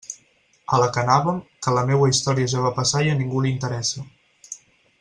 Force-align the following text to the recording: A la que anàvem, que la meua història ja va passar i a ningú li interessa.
A 0.75 0.79
la 0.83 0.87
que 0.95 1.01
anàvem, 1.01 1.37
que 1.65 1.73
la 1.75 1.83
meua 1.91 2.07
història 2.13 2.51
ja 2.55 2.65
va 2.65 2.73
passar 2.79 3.03
i 3.09 3.13
a 3.13 3.19
ningú 3.21 3.45
li 3.45 3.53
interessa. 3.59 4.07